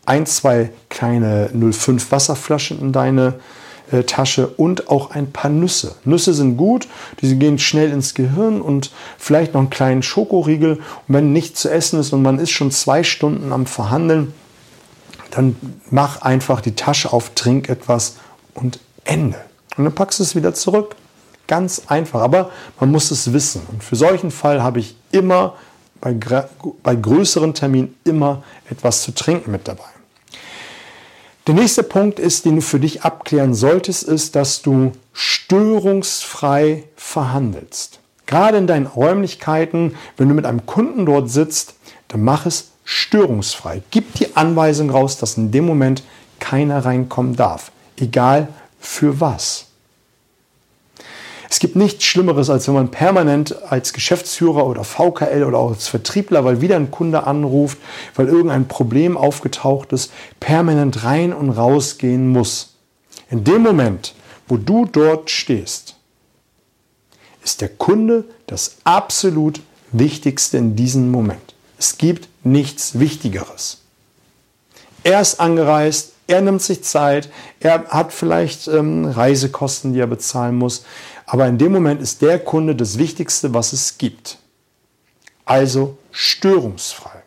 ein, 0.04 0.26
zwei 0.26 0.70
kleine 0.88 1.50
05 1.52 2.12
Wasserflaschen 2.12 2.80
in 2.80 2.92
deine 2.92 3.26
äh, 3.28 3.65
Tasche 4.06 4.48
und 4.48 4.88
auch 4.88 5.10
ein 5.10 5.30
paar 5.32 5.50
Nüsse. 5.50 5.94
Nüsse 6.04 6.34
sind 6.34 6.56
gut, 6.56 6.88
die 7.20 7.38
gehen 7.38 7.58
schnell 7.58 7.90
ins 7.90 8.14
Gehirn 8.14 8.60
und 8.60 8.90
vielleicht 9.18 9.54
noch 9.54 9.60
einen 9.60 9.70
kleinen 9.70 10.02
Schokoriegel. 10.02 10.74
Und 10.76 11.14
wenn 11.14 11.32
nichts 11.32 11.60
zu 11.62 11.70
essen 11.70 12.00
ist 12.00 12.12
und 12.12 12.22
man 12.22 12.38
ist 12.38 12.50
schon 12.50 12.70
zwei 12.70 13.04
Stunden 13.04 13.52
am 13.52 13.66
Verhandeln, 13.66 14.34
dann 15.30 15.56
mach 15.90 16.22
einfach 16.22 16.60
die 16.60 16.74
Tasche 16.74 17.12
auf, 17.12 17.30
trink 17.34 17.68
etwas 17.68 18.16
und 18.54 18.80
Ende. 19.04 19.38
Und 19.76 19.84
dann 19.84 19.94
packst 19.94 20.18
du 20.18 20.22
es 20.22 20.34
wieder 20.34 20.54
zurück. 20.54 20.96
Ganz 21.46 21.82
einfach, 21.86 22.22
aber 22.22 22.50
man 22.80 22.90
muss 22.90 23.10
es 23.12 23.32
wissen. 23.32 23.62
Und 23.70 23.84
für 23.84 23.94
solchen 23.94 24.32
Fall 24.32 24.62
habe 24.62 24.80
ich 24.80 24.96
immer 25.12 25.54
bei, 26.00 26.14
bei 26.82 26.96
größeren 26.96 27.54
Terminen 27.54 27.94
immer 28.04 28.42
etwas 28.68 29.02
zu 29.02 29.14
trinken 29.14 29.52
mit 29.52 29.68
dabei. 29.68 29.84
Der 31.46 31.54
nächste 31.54 31.84
Punkt 31.84 32.18
ist, 32.18 32.44
den 32.44 32.56
du 32.56 32.60
für 32.60 32.80
dich 32.80 33.02
abklären 33.02 33.54
solltest, 33.54 34.02
ist, 34.02 34.34
dass 34.34 34.62
du 34.62 34.90
störungsfrei 35.12 36.82
verhandelst. 36.96 38.00
Gerade 38.26 38.58
in 38.58 38.66
deinen 38.66 38.86
Räumlichkeiten, 38.86 39.94
wenn 40.16 40.28
du 40.28 40.34
mit 40.34 40.44
einem 40.44 40.66
Kunden 40.66 41.06
dort 41.06 41.30
sitzt, 41.30 41.74
dann 42.08 42.24
mach 42.24 42.46
es 42.46 42.72
störungsfrei. 42.84 43.82
Gib 43.92 44.14
die 44.14 44.34
Anweisung 44.36 44.90
raus, 44.90 45.18
dass 45.18 45.36
in 45.36 45.52
dem 45.52 45.66
Moment 45.66 46.02
keiner 46.40 46.84
reinkommen 46.84 47.36
darf. 47.36 47.70
Egal 47.96 48.48
für 48.80 49.20
was. 49.20 49.65
Es 51.48 51.60
gibt 51.60 51.76
nichts 51.76 52.04
Schlimmeres, 52.04 52.50
als 52.50 52.66
wenn 52.66 52.74
man 52.74 52.90
permanent 52.90 53.62
als 53.70 53.92
Geschäftsführer 53.92 54.66
oder 54.66 54.84
VKL 54.84 55.44
oder 55.44 55.58
auch 55.58 55.70
als 55.70 55.88
Vertriebler, 55.88 56.44
weil 56.44 56.60
wieder 56.60 56.76
ein 56.76 56.90
Kunde 56.90 57.24
anruft, 57.24 57.78
weil 58.14 58.28
irgendein 58.28 58.68
Problem 58.68 59.16
aufgetaucht 59.16 59.92
ist, 59.92 60.12
permanent 60.40 61.04
rein 61.04 61.32
und 61.32 61.50
raus 61.50 61.98
gehen 61.98 62.28
muss. 62.28 62.74
In 63.30 63.44
dem 63.44 63.62
Moment, 63.62 64.14
wo 64.48 64.56
du 64.56 64.86
dort 64.86 65.30
stehst, 65.30 65.96
ist 67.42 67.60
der 67.60 67.68
Kunde 67.68 68.24
das 68.46 68.78
absolut 68.84 69.60
Wichtigste 69.92 70.58
in 70.58 70.74
diesem 70.74 71.10
Moment. 71.10 71.54
Es 71.78 71.96
gibt 71.98 72.28
nichts 72.42 72.98
Wichtigeres. 72.98 73.82
Er 75.04 75.20
ist 75.20 75.38
angereist, 75.38 76.12
er 76.26 76.40
nimmt 76.40 76.62
sich 76.62 76.82
Zeit, 76.82 77.30
er 77.60 77.84
hat 77.88 78.12
vielleicht 78.12 78.68
ähm, 78.68 79.04
Reisekosten, 79.04 79.92
die 79.92 80.00
er 80.00 80.06
bezahlen 80.06 80.56
muss. 80.56 80.84
Aber 81.26 81.46
in 81.46 81.58
dem 81.58 81.72
Moment 81.72 82.00
ist 82.00 82.22
der 82.22 82.38
Kunde 82.38 82.74
das 82.74 82.98
Wichtigste, 82.98 83.54
was 83.54 83.72
es 83.72 83.98
gibt. 83.98 84.38
Also 85.44 85.98
störungsfrei. 86.10 87.22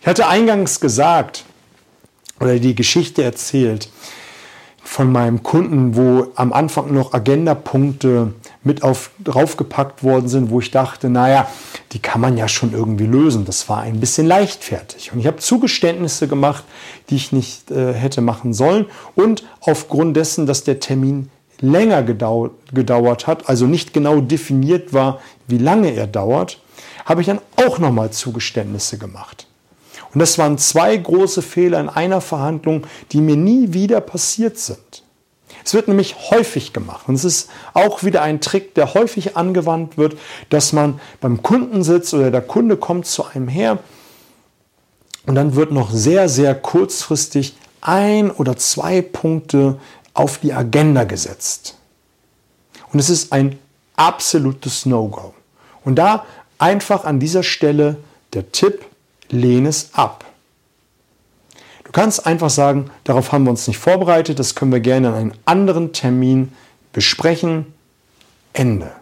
Ich 0.00 0.06
hatte 0.06 0.26
eingangs 0.26 0.80
gesagt 0.80 1.44
oder 2.40 2.58
die 2.58 2.74
Geschichte 2.74 3.22
erzählt 3.22 3.88
von 4.84 5.10
meinem 5.10 5.42
Kunden, 5.42 5.96
wo 5.96 6.28
am 6.36 6.52
Anfang 6.52 6.92
noch 6.92 7.14
Agendapunkte 7.14 8.34
mit 8.62 8.82
auf, 8.82 9.10
draufgepackt 9.22 10.04
worden 10.04 10.28
sind, 10.28 10.50
wo 10.50 10.60
ich 10.60 10.70
dachte, 10.70 11.08
naja, 11.08 11.48
die 11.92 11.98
kann 11.98 12.20
man 12.20 12.36
ja 12.36 12.48
schon 12.48 12.72
irgendwie 12.72 13.06
lösen. 13.06 13.44
Das 13.44 13.68
war 13.68 13.80
ein 13.80 13.98
bisschen 13.98 14.26
leichtfertig. 14.26 15.12
Und 15.12 15.20
ich 15.20 15.26
habe 15.26 15.38
Zugeständnisse 15.38 16.28
gemacht, 16.28 16.64
die 17.08 17.16
ich 17.16 17.32
nicht 17.32 17.70
äh, 17.70 17.94
hätte 17.94 18.20
machen 18.20 18.52
sollen. 18.52 18.86
Und 19.14 19.44
aufgrund 19.60 20.16
dessen, 20.16 20.46
dass 20.46 20.64
der 20.64 20.80
Termin 20.80 21.30
länger 21.60 22.02
gedauert, 22.02 22.52
gedauert 22.72 23.26
hat, 23.26 23.48
also 23.48 23.66
nicht 23.66 23.94
genau 23.94 24.20
definiert 24.20 24.92
war, 24.92 25.20
wie 25.48 25.58
lange 25.58 25.90
er 25.90 26.06
dauert, 26.06 26.60
habe 27.06 27.22
ich 27.22 27.26
dann 27.26 27.40
auch 27.56 27.78
nochmal 27.78 28.10
Zugeständnisse 28.10 28.98
gemacht. 28.98 29.46
Und 30.14 30.20
das 30.20 30.38
waren 30.38 30.58
zwei 30.58 30.96
große 30.96 31.42
Fehler 31.42 31.80
in 31.80 31.88
einer 31.88 32.20
Verhandlung, 32.20 32.86
die 33.12 33.20
mir 33.20 33.36
nie 33.36 33.72
wieder 33.72 34.00
passiert 34.00 34.58
sind. 34.58 35.02
Es 35.64 35.74
wird 35.74 35.88
nämlich 35.88 36.30
häufig 36.30 36.72
gemacht. 36.72 37.08
Und 37.08 37.14
es 37.14 37.24
ist 37.24 37.50
auch 37.72 38.04
wieder 38.04 38.22
ein 38.22 38.40
Trick, 38.40 38.74
der 38.74 38.94
häufig 38.94 39.36
angewandt 39.36 39.98
wird, 39.98 40.16
dass 40.50 40.72
man 40.72 41.00
beim 41.20 41.42
Kunden 41.42 41.82
sitzt 41.82 42.14
oder 42.14 42.30
der 42.30 42.42
Kunde 42.42 42.76
kommt 42.76 43.06
zu 43.06 43.24
einem 43.24 43.48
her 43.48 43.78
und 45.26 45.34
dann 45.34 45.54
wird 45.54 45.72
noch 45.72 45.90
sehr, 45.90 46.28
sehr 46.28 46.54
kurzfristig 46.54 47.56
ein 47.80 48.30
oder 48.30 48.56
zwei 48.56 49.02
Punkte 49.02 49.78
auf 50.12 50.38
die 50.38 50.52
Agenda 50.52 51.04
gesetzt. 51.04 51.76
Und 52.92 52.98
es 52.98 53.10
ist 53.10 53.32
ein 53.32 53.58
absolutes 53.96 54.86
No-Go. 54.86 55.34
Und 55.84 55.96
da 55.96 56.24
einfach 56.58 57.04
an 57.04 57.20
dieser 57.20 57.42
Stelle 57.42 57.96
der 58.32 58.52
Tipp, 58.52 58.84
lehne 59.34 59.68
es 59.68 59.90
ab. 59.92 60.24
Du 61.84 61.92
kannst 61.92 62.26
einfach 62.26 62.50
sagen, 62.50 62.90
darauf 63.04 63.32
haben 63.32 63.44
wir 63.44 63.50
uns 63.50 63.68
nicht 63.68 63.78
vorbereitet, 63.78 64.38
das 64.38 64.54
können 64.54 64.72
wir 64.72 64.80
gerne 64.80 65.08
an 65.08 65.14
einem 65.14 65.32
anderen 65.44 65.92
Termin 65.92 66.52
besprechen. 66.92 67.66
Ende. 68.52 68.92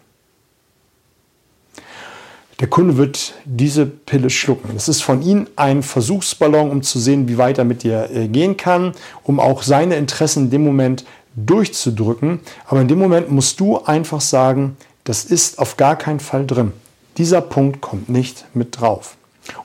Der 2.63 2.69
Kunde 2.69 2.97
wird 2.97 3.35
diese 3.45 3.87
Pille 3.87 4.31
schlucken. 4.31 4.71
Das 4.75 4.89
ist 4.89 5.03
von 5.03 5.21
ihm 5.21 5.49
ein 5.57 5.83
Versuchsballon, 5.83 6.71
um 6.71 6.83
zu 6.83 6.99
sehen, 6.99 7.29
wie 7.29 7.37
weit 7.37 7.59
er 7.59 7.65
mit 7.65 7.83
dir 7.83 8.09
äh, 8.11 8.29
gehen 8.29 8.57
kann, 8.57 8.93
um 9.25 9.41
auch 9.41 9.63
seine 9.63 9.97
Interessen 9.97 10.45
in 10.45 10.51
dem 10.51 10.65
Moment 10.65 11.05
durchzudrücken. 11.35 12.41
Aber 12.67 12.81
in 12.81 12.89
dem 12.89 12.99
Moment 12.99 13.31
musst 13.31 13.59
du 13.61 13.79
einfach 13.85 14.21
sagen, 14.21 14.77
das 15.05 15.25
ist 15.25 15.59
auf 15.59 15.77
gar 15.77 15.97
keinen 15.97 16.21
Fall 16.21 16.47
drin. 16.47 16.73
Dieser 17.19 17.41
Punkt 17.41 17.81
kommt 17.81 18.09
nicht 18.09 18.45
mit 18.55 18.81
drauf. 18.81 19.17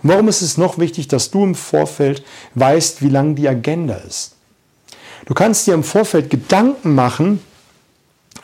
Und 0.01 0.09
warum 0.09 0.27
ist 0.27 0.41
es 0.41 0.57
noch 0.57 0.77
wichtig, 0.77 1.07
dass 1.07 1.31
du 1.31 1.43
im 1.43 1.55
Vorfeld 1.55 2.23
weißt, 2.55 3.01
wie 3.01 3.09
lang 3.09 3.35
die 3.35 3.47
Agenda 3.47 3.95
ist? 3.95 4.35
Du 5.25 5.33
kannst 5.33 5.67
dir 5.67 5.73
im 5.73 5.83
Vorfeld 5.83 6.29
Gedanken 6.29 6.95
machen, 6.95 7.41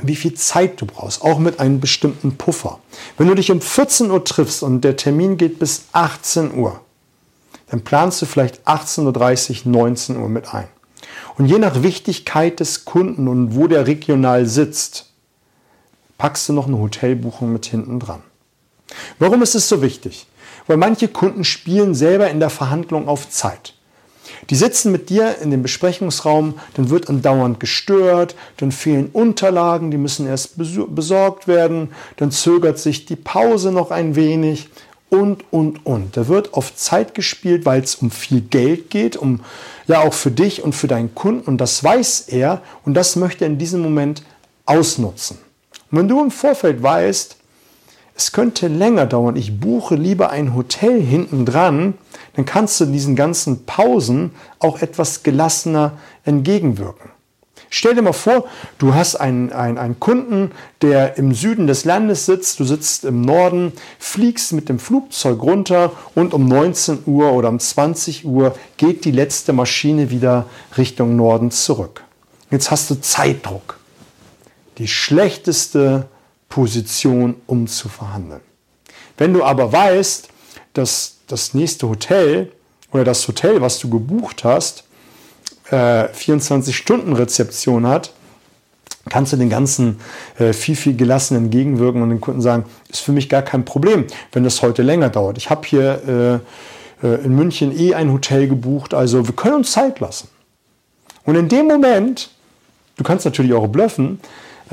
wie 0.02 0.16
viel 0.16 0.34
Zeit 0.34 0.82
du 0.82 0.86
brauchst, 0.86 1.22
auch 1.22 1.40
mit 1.40 1.60
einem 1.60 1.80
bestimmten 1.80 2.36
Puffer. 2.38 2.80
Wenn 3.18 3.28
du 3.28 3.36
dich 3.36 3.52
um 3.52 3.62
14 3.62 4.12
Uhr 4.12 4.24
triffst 4.24 4.64
und 4.64 4.82
der 4.82 4.96
Termin 4.96 5.38
geht 5.38 5.60
bis 5.60 5.86
18 5.94 6.56
Uhr, 6.56 6.82
dann 7.70 7.82
planst 7.84 8.22
du 8.22 8.26
vielleicht 8.26 8.68
18.30 8.68 9.66
Uhr, 9.66 9.72
19 9.72 10.18
Uhr 10.18 10.30
mit 10.30 10.54
ein. 10.54 10.68
Und 11.38 11.46
je 11.46 11.58
nach 11.58 11.82
Wichtigkeit 11.82 12.60
des 12.60 12.86
Kunden 12.86 13.28
und 13.28 13.56
wo 13.56 13.68
der 13.68 13.88
regional 13.88 14.46
sitzt, 14.46 15.12
packst 16.18 16.50
du 16.50 16.54
noch 16.54 16.68
eine 16.68 16.78
Hotelbuchung 16.78 17.52
mit 17.52 17.66
hinten 17.66 18.00
dran. 18.00 18.22
Warum 19.20 19.42
ist 19.42 19.56
es 19.56 19.68
so 19.68 19.82
wichtig? 19.82 20.28
Weil 20.68 20.78
manche 20.78 21.08
Kunden 21.08 21.44
spielen 21.44 21.96
selber 21.96 22.30
in 22.30 22.40
der 22.40 22.50
Verhandlung 22.50 23.08
auf 23.08 23.30
Zeit. 23.30 23.74
Die 24.50 24.56
sitzen 24.56 24.92
mit 24.92 25.10
dir 25.10 25.38
in 25.42 25.52
dem 25.52 25.62
Besprechungsraum, 25.62 26.56
dann 26.76 26.90
wird 26.90 27.10
andauernd 27.10 27.60
gestört, 27.60 28.36
dann 28.58 28.72
fehlen 28.72 29.10
Unterlagen, 29.14 29.92
die 29.92 29.98
müssen 29.98 30.28
erst 30.28 30.56
besorgt 30.58 31.48
werden, 31.48 31.92
dann 32.18 32.32
zögert 32.32 32.80
sich 32.80 33.06
die 33.06 33.16
Pause 33.16 33.72
noch 33.72 33.92
ein 33.92 34.16
wenig 34.16 34.70
und, 35.10 35.46
und, 35.52 35.86
und. 35.86 36.18
Da 36.18 36.28
wird 36.28 36.54
auf 36.54 36.76
Zeit 36.76 37.14
gespielt, 37.14 37.66
weil 37.66 37.82
es 37.82 37.96
um 37.96 38.12
viel 38.12 38.42
Geld 38.42 38.90
geht, 38.90 39.16
um 39.16 39.42
ja 39.88 40.02
auch 40.02 40.14
für 40.14 40.32
dich 40.32 40.64
und 40.64 40.74
für 40.74 40.88
deinen 40.88 41.14
Kunden 41.14 41.48
und 41.48 41.60
das 41.60 41.84
weiß 41.84 42.28
er 42.30 42.62
und 42.84 42.96
das 42.96 43.16
möchte 43.16 43.46
er 43.46 43.52
in 43.52 43.58
diesem 43.58 43.82
Moment 43.82 44.24
ausnutzen. 44.66 45.38
Und 45.92 46.00
wenn 46.00 46.08
du 46.08 46.22
im 46.22 46.32
Vorfeld 46.32 46.82
weißt, 46.82 47.38
es 48.16 48.32
könnte 48.32 48.68
länger 48.68 49.06
dauern, 49.06 49.36
ich 49.36 49.60
buche 49.60 49.96
lieber 49.96 50.30
ein 50.30 50.56
Hotel 50.56 51.02
hinten 51.02 51.46
dran, 51.46 51.96
dann 52.36 52.46
kannst 52.46 52.80
du 52.80 52.86
diesen 52.86 53.16
ganzen 53.16 53.66
Pausen 53.66 54.32
auch 54.60 54.82
etwas 54.82 55.24
gelassener 55.24 55.94
entgegenwirken. 56.24 57.10
Stell 57.76 57.96
dir 57.96 58.04
mal 58.04 58.14
vor, 58.14 58.46
du 58.78 58.94
hast 58.94 59.16
einen, 59.16 59.52
einen, 59.52 59.80
einen 59.80 60.00
Kunden, 60.00 60.52
der 60.84 61.18
im 61.18 61.34
Süden 61.34 61.66
des 61.66 61.86
Landes 61.86 62.28
sitzt, 62.28 62.60
du 62.60 62.66
sitzt 62.66 63.04
im 63.04 63.22
Norden, 63.22 63.74
fliegst 63.98 64.54
mit 64.54 64.70
dem 64.70 64.78
Flugzeug 64.78 65.42
runter 65.42 65.92
und 66.14 66.36
um 66.36 66.48
19 66.48 67.00
Uhr 67.08 67.34
oder 67.34 67.50
um 67.50 67.58
20 67.58 68.26
Uhr 68.26 68.56
geht 68.78 69.06
die 69.06 69.12
letzte 69.12 69.54
Maschine 69.54 70.12
wieder 70.12 70.46
Richtung 70.78 71.16
Norden 71.16 71.50
zurück. 71.50 72.04
Jetzt 72.52 72.70
hast 72.70 72.92
du 72.92 73.02
Zeitdruck. 73.02 73.80
Die 74.78 74.88
schlechteste 74.88 76.06
Position, 76.54 77.36
um 77.48 77.66
zu 77.66 77.90
verhandeln. 77.90 78.42
Wenn 79.18 79.34
du 79.34 79.44
aber 79.44 79.72
weißt, 79.72 80.30
dass 80.74 81.16
das 81.26 81.56
nächste 81.56 81.90
Hotel 81.90 82.52
oder 82.92 83.04
das 83.04 83.28
Hotel, 83.28 83.60
was 83.60 83.80
du 83.80 83.90
gebucht 83.90 84.44
hast, 84.44 84.84
24-Stunden-Rezeption 85.72 87.86
äh, 87.86 87.88
hat, 87.88 88.14
kannst 89.10 89.34
du 89.34 89.38
den 89.38 89.50
ganzen 89.50 90.00
äh, 90.38 90.54
viel, 90.54 90.76
viel 90.76 90.96
gelassen 90.96 91.38
entgegenwirken 91.38 92.04
und 92.04 92.10
den 92.10 92.22
Kunden 92.22 92.42
sagen, 92.42 92.66
ist 92.88 93.02
für 93.02 93.14
mich 93.14 93.30
gar 93.30 93.42
kein 93.42 93.66
Problem, 93.66 94.06
wenn 94.32 94.44
das 94.44 94.62
heute 94.62 94.84
länger 94.84 95.10
dauert. 95.10 95.40
Ich 95.40 95.50
habe 95.50 95.66
hier 95.66 96.42
äh, 97.02 97.08
äh, 97.08 97.26
in 97.26 97.36
München 97.36 97.76
eh 97.76 97.96
ein 97.96 98.12
Hotel 98.12 98.48
gebucht, 98.48 98.94
also 98.94 99.28
wir 99.28 99.36
können 99.36 99.56
uns 99.56 99.72
Zeit 99.72 100.00
lassen. 100.00 100.28
Und 101.26 101.34
in 101.34 101.50
dem 101.50 101.66
Moment, 101.66 102.30
du 102.98 103.04
kannst 103.04 103.26
natürlich 103.26 103.54
auch 103.54 103.66
blöffen, 103.66 104.20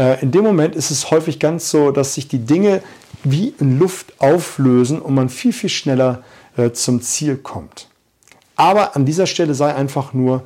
äh, 0.01 0.23
in 0.23 0.31
dem 0.31 0.45
Moment 0.45 0.75
ist 0.75 0.91
es 0.91 1.11
häufig 1.11 1.39
ganz 1.39 1.71
so, 1.71 1.91
dass 1.91 2.15
sich 2.15 2.27
die 2.27 2.39
Dinge 2.39 2.83
wie 3.23 3.55
in 3.61 3.79
Luft 3.79 4.15
auflösen 4.19 5.01
und 5.01 5.15
man 5.15 5.29
viel, 5.29 5.53
viel 5.53 5.69
schneller 5.69 6.25
äh, 6.57 6.71
zum 6.71 7.03
Ziel 7.03 7.37
kommt. 7.37 7.89
Aber 8.57 8.97
an 8.97 9.05
dieser 9.05 9.27
Stelle 9.27 9.55
sei 9.55 9.75
einfach 9.75 10.15
nur 10.15 10.43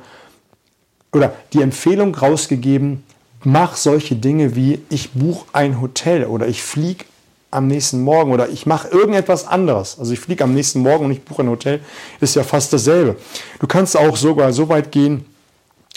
oder 1.13 1.33
die 1.53 1.61
Empfehlung 1.61 2.13
rausgegeben, 2.13 3.03
mach 3.45 3.77
solche 3.77 4.15
Dinge 4.15 4.57
wie 4.57 4.79
ich 4.89 5.11
buche 5.11 5.45
ein 5.53 5.79
Hotel 5.79 6.25
oder 6.25 6.47
ich 6.47 6.61
fliege 6.61 7.05
am 7.51 7.67
nächsten 7.67 8.01
Morgen 8.01 8.33
oder 8.33 8.49
ich 8.49 8.65
mache 8.65 8.89
irgendetwas 8.89 9.47
anderes. 9.47 9.97
Also 9.97 10.11
ich 10.11 10.19
fliege 10.19 10.43
am 10.43 10.53
nächsten 10.53 10.81
Morgen 10.81 11.05
und 11.05 11.11
ich 11.11 11.23
buche 11.23 11.43
ein 11.43 11.49
Hotel, 11.49 11.79
ist 12.19 12.35
ja 12.35 12.43
fast 12.43 12.73
dasselbe. 12.73 13.15
Du 13.59 13.67
kannst 13.67 13.95
auch 13.95 14.17
sogar 14.17 14.51
so 14.51 14.67
weit 14.67 14.91
gehen, 14.91 15.23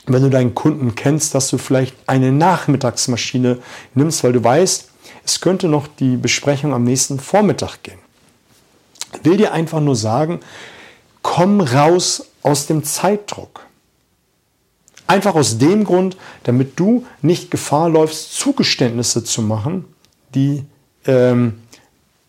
wenn 0.07 0.23
du 0.23 0.31
deinen 0.31 0.55
Kunden 0.55 0.95
kennst, 0.95 1.35
dass 1.35 1.49
du 1.49 1.59
vielleicht 1.59 1.95
eine 2.07 2.33
Nachmittagsmaschine 2.33 3.59
nimmst, 3.95 4.25
weil 4.25 4.33
du 4.33 4.43
weißt, 4.43 4.91
es 5.25 5.41
könnte 5.41 5.69
noch 5.69 5.87
die 5.87 6.17
Besprechung 6.17 6.73
am 6.73 6.85
nächsten 6.85 7.21
Vormittag 7.21 7.83
gehen. 7.83 7.99
Ich 9.15 9.25
will 9.25 9.37
dir 9.37 9.53
einfach 9.53 9.81
nur 9.81 9.97
sagen, 9.97 10.41
komm 11.23 11.61
raus 11.61 12.27
aus 12.43 12.67
dem 12.67 12.85
Zeitdruck. 12.85 13.67
Einfach 15.07 15.35
aus 15.35 15.59
dem 15.59 15.85
Grund, 15.85 16.17
damit 16.45 16.79
du 16.79 17.07
nicht 17.23 17.51
Gefahr 17.51 17.89
läufst, 17.89 18.35
Zugeständnisse 18.35 19.25
zu 19.25 19.41
machen, 19.41 19.87
die, 20.35 20.65
ähm, 21.07 21.63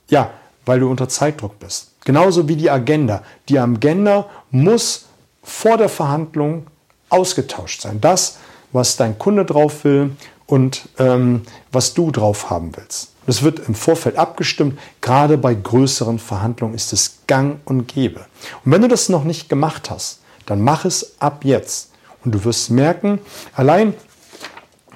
ja, 0.09 0.31
weil 0.65 0.79
du 0.79 0.89
unter 0.89 1.09
Zeitdruck 1.09 1.59
bist. 1.59 1.91
Genauso 2.05 2.47
wie 2.47 2.55
die 2.55 2.69
Agenda. 2.69 3.23
Die 3.49 3.59
Agenda 3.59 4.27
muss 4.51 5.05
vor 5.43 5.77
der 5.77 5.89
Verhandlung 5.89 6.67
ausgetauscht 7.09 7.81
sein. 7.81 8.01
Das, 8.01 8.37
was 8.71 8.97
dein 8.97 9.17
Kunde 9.17 9.45
drauf 9.45 9.83
will 9.83 10.11
und 10.45 10.89
ähm, 10.97 11.43
was 11.71 11.93
du 11.93 12.11
drauf 12.11 12.49
haben 12.49 12.75
willst. 12.75 13.11
Das 13.25 13.43
wird 13.43 13.59
im 13.67 13.75
Vorfeld 13.75 14.17
abgestimmt. 14.17 14.79
Gerade 15.01 15.37
bei 15.37 15.53
größeren 15.53 16.17
Verhandlungen 16.17 16.73
ist 16.73 16.93
es 16.93 17.19
gang 17.27 17.59
und 17.65 17.87
gäbe. 17.87 18.21
Und 18.65 18.71
wenn 18.71 18.81
du 18.81 18.87
das 18.87 19.09
noch 19.09 19.23
nicht 19.23 19.49
gemacht 19.49 19.89
hast, 19.91 20.21
dann 20.47 20.61
mach 20.61 20.85
es 20.85 21.15
ab 21.19 21.45
jetzt. 21.45 21.91
Und 22.25 22.33
du 22.33 22.43
wirst 22.43 22.71
merken, 22.71 23.19
allein 23.53 23.93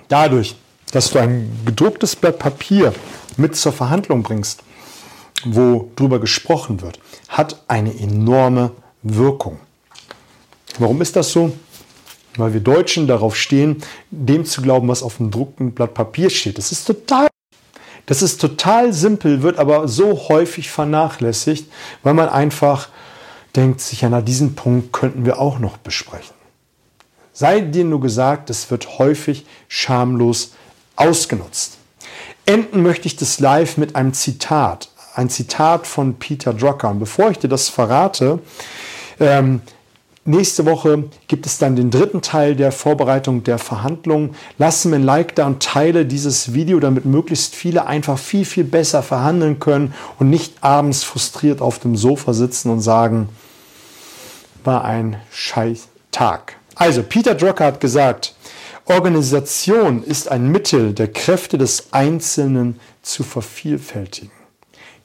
dadurch, 0.08 0.56
dass 0.92 1.12
du 1.12 1.20
ein 1.20 1.52
gedrucktes 1.66 2.16
Blatt 2.16 2.40
Papier 2.40 2.94
mit 3.38 3.56
zur 3.56 3.72
Verhandlung 3.72 4.24
bringst, 4.24 4.62
wo 5.46 5.92
drüber 5.96 6.20
gesprochen 6.20 6.82
wird, 6.82 7.00
hat 7.30 7.64
eine 7.68 7.98
enorme 8.00 8.72
Wirkung. 9.04 9.60
Warum 10.80 11.02
ist 11.02 11.16
das 11.16 11.32
so? 11.32 11.54
Weil 12.38 12.54
wir 12.54 12.62
Deutschen 12.62 13.08
darauf 13.08 13.36
stehen, 13.36 13.84
dem 14.10 14.46
zu 14.46 14.62
glauben, 14.62 14.88
was 14.88 15.04
auf 15.04 15.18
dem 15.18 15.28
gedruckten 15.28 15.74
Blatt 15.74 15.94
Papier 15.94 16.30
steht. 16.30 16.58
Das 16.58 16.72
ist 16.72 16.86
total 16.86 17.28
das 18.06 18.22
ist 18.22 18.42
total 18.42 18.92
simpel, 18.92 19.44
wird 19.44 19.60
aber 19.60 19.88
so 19.88 20.28
häufig 20.28 20.70
vernachlässigt, 20.70 21.72
weil 22.04 22.14
man 22.14 22.28
einfach 22.28 22.90
denkt 23.56 23.82
sich, 23.82 24.02
ja, 24.02 24.10
na, 24.10 24.22
diesen 24.22 24.56
Punkt 24.56 24.92
könnten 24.92 25.26
wir 25.26 25.40
auch 25.40 25.60
noch 25.60 25.78
besprechen. 25.78 26.36
Sei 27.32 27.62
dir 27.62 27.86
nur 27.86 28.02
gesagt, 28.02 28.50
es 28.50 28.70
wird 28.70 29.00
häufig 29.00 29.46
schamlos 29.68 30.54
ausgenutzt. 30.96 31.78
Enden 32.46 32.84
möchte 32.84 33.08
ich 33.08 33.16
das 33.16 33.40
live 33.40 33.78
mit 33.78 33.96
einem 33.96 34.14
Zitat. 34.14 34.90
Ein 35.16 35.30
Zitat 35.30 35.88
von 35.88 36.16
Peter 36.16 36.54
Drucker. 36.54 36.90
Und 36.90 37.00
bevor 37.00 37.32
ich 37.32 37.40
dir 37.40 37.48
das 37.48 37.70
verrate, 37.70 38.40
ähm, 39.20 39.62
nächste 40.26 40.66
Woche 40.66 41.06
gibt 41.28 41.46
es 41.46 41.58
dann 41.58 41.76
den 41.76 41.92
dritten 41.92 42.22
Teil 42.22 42.56
der 42.56 42.72
Vorbereitung 42.72 43.44
der 43.44 43.58
Verhandlungen. 43.58 44.36
Lass 44.58 44.86
mir 44.86 44.96
ein 44.96 45.04
Like 45.04 45.36
da 45.36 45.48
und 45.48 45.62
teile 45.62 46.06
dieses 46.06 46.54
Video, 46.54 46.80
damit 46.80 47.06
möglichst 47.06 47.56
viele 47.56 47.86
einfach 47.86 48.18
viel, 48.18 48.46
viel 48.46 48.64
besser 48.64 49.04
verhandeln 49.04 49.60
können 49.60 49.94
und 50.20 50.30
nicht 50.30 50.64
abends 50.64 51.04
frustriert 51.04 51.62
auf 51.62 51.80
dem 51.80 51.96
Sofa 51.96 52.34
sitzen 52.34 52.70
und 52.70 52.82
sagen, 52.82 53.30
war 54.64 54.86
ein 54.86 55.18
scheiß 55.32 55.88
Tag. 56.12 56.56
Also, 56.76 57.04
Peter 57.04 57.36
Drucker 57.36 57.66
hat 57.66 57.80
gesagt, 57.80 58.36
Organisation 58.86 60.04
ist 60.04 60.30
ein 60.30 60.48
Mittel 60.52 60.94
der 60.94 61.12
Kräfte 61.12 61.58
des 61.58 61.88
Einzelnen 61.92 62.80
zu 63.02 63.24
vervielfältigen. 63.24 64.43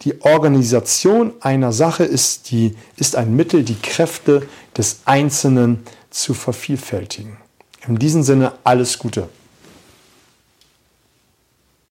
Die 0.02 0.20
Organisation 0.22 1.32
einer 1.40 1.72
Sache 1.72 2.04
ist, 2.04 2.50
die, 2.50 2.76
ist 2.96 3.16
ein 3.16 3.34
Mittel, 3.34 3.64
die 3.64 3.74
Kräfte 3.74 4.46
des 4.76 5.00
Einzelnen 5.04 5.84
zu 6.10 6.34
vervielfältigen. 6.34 7.36
In 7.86 7.98
diesem 7.98 8.22
Sinne 8.22 8.52
alles 8.64 8.98
Gute. 8.98 9.28